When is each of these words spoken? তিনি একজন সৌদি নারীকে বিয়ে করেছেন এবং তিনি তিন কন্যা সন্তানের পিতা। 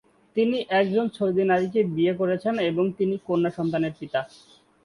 তিনি 0.35 0.57
একজন 0.79 1.05
সৌদি 1.09 1.43
নারীকে 1.43 1.81
বিয়ে 1.95 2.13
করেছেন 2.13 2.53
এবং 2.69 2.85
তিনি 2.89 3.15
তিন 3.15 3.25
কন্যা 3.27 3.51
সন্তানের 3.57 3.93
পিতা। 3.99 4.19